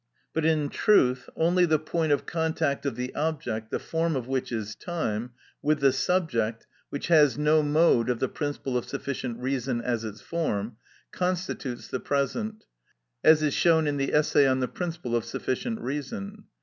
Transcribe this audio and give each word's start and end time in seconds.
But 0.33 0.45
in 0.45 0.69
truth, 0.69 1.29
only 1.35 1.63
the 1.63 1.77
point 1.77 2.11
of 2.11 2.25
contact 2.25 2.87
of 2.87 2.95
the 2.95 3.13
object, 3.13 3.69
the 3.69 3.77
form 3.77 4.15
of 4.15 4.27
which 4.27 4.51
is 4.51 4.73
time, 4.73 5.29
with 5.61 5.79
the 5.79 5.91
subject, 5.93 6.65
which 6.89 7.05
has 7.09 7.37
no 7.37 7.61
mode 7.61 8.09
of 8.09 8.17
the 8.17 8.27
principle 8.27 8.75
of 8.79 8.85
sufficient 8.85 9.37
reason 9.37 9.79
as 9.79 10.03
its 10.03 10.19
form, 10.19 10.77
constitutes 11.11 11.87
the 11.87 11.99
present, 11.99 12.63
as 13.23 13.43
is 13.43 13.53
shown 13.53 13.85
in 13.85 13.97
the 13.97 14.11
essay 14.11 14.47
on 14.47 14.59
the 14.59 14.67
principle 14.67 15.15
of 15.15 15.23
sufficient 15.23 15.79
reason. 15.79 16.45